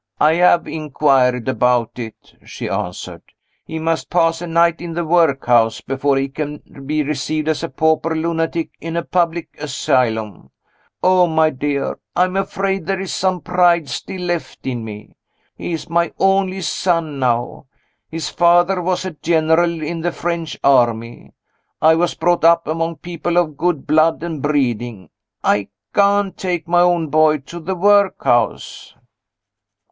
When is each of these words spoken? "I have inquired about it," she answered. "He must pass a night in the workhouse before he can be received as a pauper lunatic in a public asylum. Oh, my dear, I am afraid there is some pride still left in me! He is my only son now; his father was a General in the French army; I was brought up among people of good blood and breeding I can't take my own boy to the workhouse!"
"I 0.19 0.33
have 0.33 0.67
inquired 0.67 1.47
about 1.47 1.99
it," 1.99 2.33
she 2.43 2.67
answered. 2.67 3.21
"He 3.63 3.77
must 3.77 4.09
pass 4.09 4.41
a 4.41 4.47
night 4.47 4.81
in 4.81 4.93
the 4.93 5.05
workhouse 5.05 5.79
before 5.79 6.17
he 6.17 6.27
can 6.27 6.57
be 6.87 7.03
received 7.03 7.47
as 7.47 7.61
a 7.61 7.69
pauper 7.69 8.15
lunatic 8.15 8.71
in 8.81 8.95
a 8.97 9.03
public 9.03 9.49
asylum. 9.59 10.49
Oh, 11.03 11.27
my 11.27 11.51
dear, 11.51 11.99
I 12.15 12.23
am 12.25 12.35
afraid 12.35 12.87
there 12.87 12.99
is 12.99 13.13
some 13.13 13.41
pride 13.41 13.87
still 13.89 14.21
left 14.23 14.65
in 14.65 14.83
me! 14.83 15.17
He 15.55 15.71
is 15.71 15.87
my 15.87 16.11
only 16.17 16.61
son 16.61 17.19
now; 17.19 17.67
his 18.09 18.27
father 18.27 18.81
was 18.81 19.05
a 19.05 19.11
General 19.11 19.83
in 19.83 20.01
the 20.01 20.11
French 20.11 20.57
army; 20.63 21.31
I 21.79 21.93
was 21.93 22.15
brought 22.15 22.43
up 22.43 22.67
among 22.67 22.95
people 22.95 23.37
of 23.37 23.55
good 23.55 23.85
blood 23.85 24.23
and 24.23 24.41
breeding 24.41 25.11
I 25.43 25.67
can't 25.93 26.35
take 26.35 26.67
my 26.67 26.81
own 26.81 27.09
boy 27.09 27.37
to 27.37 27.59
the 27.59 27.75
workhouse!" 27.75 28.95